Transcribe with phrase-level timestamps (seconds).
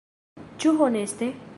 [0.63, 1.33] Ĉu honeste?